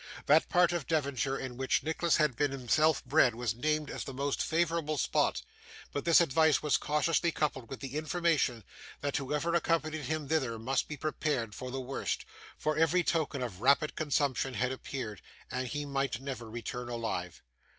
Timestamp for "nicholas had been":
1.83-2.49